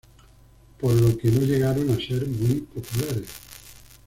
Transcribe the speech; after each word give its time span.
Por 0.79 0.93
lo 0.95 1.15
que 1.15 1.29
no 1.29 1.41
llegaron 1.41 1.91
a 1.91 1.95
ser 1.97 2.25
muy 2.25 2.61
populares. 2.61 3.29